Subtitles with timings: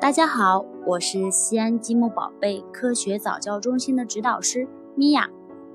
[0.00, 5.28] 大家好，我是西安积木宝贝科学早教中心的指导师米娅。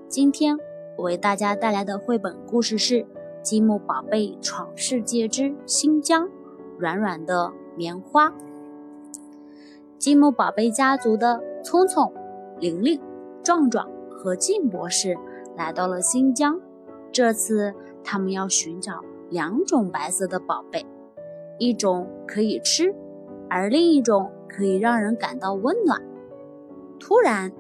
[0.08, 0.58] 今天
[0.98, 2.96] 我为大家带来的绘本故事是
[3.44, 6.28] 《积木宝贝闯世界之新疆
[6.80, 8.30] 软软的棉花》。
[10.00, 12.12] 积木宝贝家族的聪聪、
[12.60, 13.00] 玲玲、
[13.44, 15.16] 壮壮和静博士
[15.56, 16.60] 来到了新疆，
[17.12, 20.84] 这次他们要寻找两种白色的宝贝，
[21.60, 22.92] 一种可以吃。
[23.50, 26.02] 而另一种可以让人感到温暖。
[27.00, 27.52] 突然，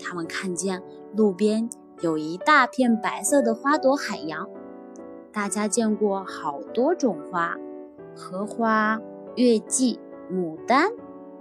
[0.00, 0.82] 他们看见
[1.16, 1.68] 路边
[2.00, 4.48] 有一大片白色的花朵海洋。
[5.32, 7.56] 大家见过好多种花，
[8.14, 9.00] 荷花、
[9.34, 9.98] 月季、
[10.30, 10.90] 牡丹，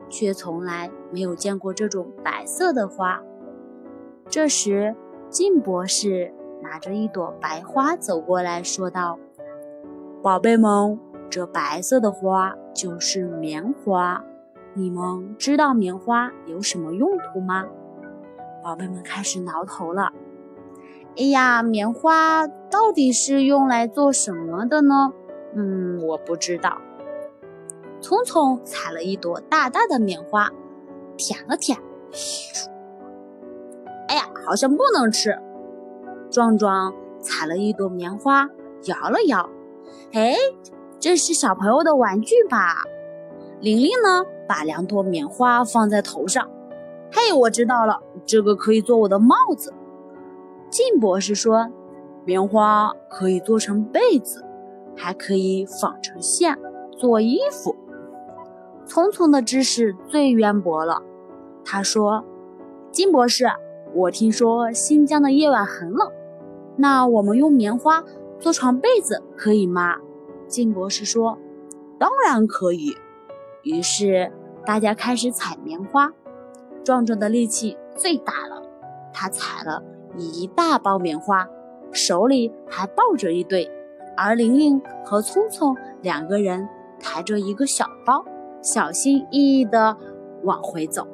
[0.10, 3.22] 却从来没有见过这种白色的花。
[4.28, 4.96] 这时，
[5.30, 9.20] 金博士拿着一朵白花走过来说道
[10.24, 14.24] ：“宝贝们。”这白色的花就是棉花，
[14.74, 17.66] 你们知道棉花有什么用途吗？
[18.64, 20.12] 宝贝们开始挠头了。
[21.18, 25.12] 哎呀，棉花到底是用来做什么的呢？
[25.56, 26.78] 嗯，我不知道。
[28.00, 30.52] 聪聪采了一朵大大的棉花，
[31.18, 31.78] 舔了舔，
[34.08, 35.38] 哎呀，好像不能吃。
[36.30, 38.50] 壮壮采了一朵棉花，
[38.86, 39.50] 摇了摇，
[40.14, 40.36] 哎。
[41.04, 42.78] 这是小朋友的玩具吧？
[43.60, 44.24] 玲玲呢？
[44.48, 46.50] 把两朵棉花放在头上。
[47.12, 49.74] 嘿，我知道了，这个可以做我的帽子。
[50.70, 51.70] 金博士说，
[52.24, 54.46] 棉花可以做成被子，
[54.96, 56.58] 还可以纺成线
[56.98, 57.76] 做衣服。
[58.86, 61.02] 聪聪的知识最渊博了。
[61.66, 62.24] 他说
[62.94, 63.48] ：“金博士，
[63.94, 66.10] 我听说新疆的夜晚很冷，
[66.78, 68.02] 那我们用棉花
[68.40, 69.98] 做床被子可以吗？”
[70.48, 71.38] 金博士说
[72.00, 72.96] ：“当然可以。”
[73.64, 74.32] 于是
[74.66, 76.12] 大家开始采棉花。
[76.84, 78.62] 壮壮的力气最大了，
[79.14, 79.82] 他采了
[80.18, 81.48] 一大包棉花，
[81.94, 83.72] 手里还抱着一堆。
[84.18, 86.68] 而玲玲和聪聪两个人
[87.00, 88.26] 抬着一个小包，
[88.62, 89.96] 小心翼翼地
[90.44, 91.08] 往回走。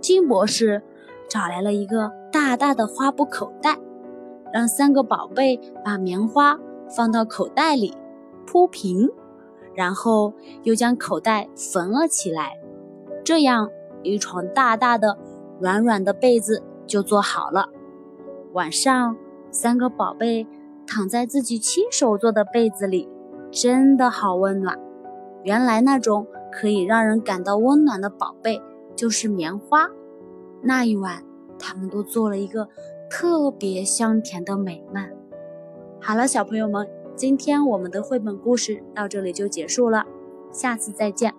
[0.00, 0.82] 金博士
[1.28, 3.76] 找来了一个大大的花布口袋，
[4.50, 7.94] 让三个宝贝把棉花放到口袋里。
[8.50, 9.10] 铺平，
[9.74, 10.32] 然后
[10.62, 12.58] 又将口袋缝了起来，
[13.22, 13.68] 这样
[14.02, 15.18] 一床大大的、
[15.60, 17.68] 软软的被子就做好了。
[18.54, 19.14] 晚上，
[19.50, 20.46] 三个宝贝
[20.86, 23.06] 躺在自己亲手做的被子里，
[23.50, 24.78] 真的好温暖。
[25.42, 28.62] 原来那种可以让人感到温暖的宝贝
[28.96, 29.90] 就是棉花。
[30.62, 31.22] 那一晚，
[31.58, 32.66] 他们都做了一个
[33.10, 35.17] 特别香甜的美梦。
[36.00, 36.88] 好了，小朋友们。
[37.16, 40.06] 今天我们的绘本故事到这里就结束了，
[40.52, 41.34] 下次再见。